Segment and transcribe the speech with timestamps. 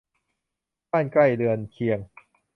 [0.91, 1.99] บ้านใกล้เรือนเคียง